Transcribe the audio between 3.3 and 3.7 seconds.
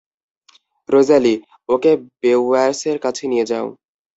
নিয়ে যাও!